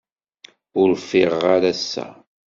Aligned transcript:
Ur 0.79 0.89
ffiɣeɣ 1.03 1.43
ara 1.55 1.69
ass-a. 1.73 2.07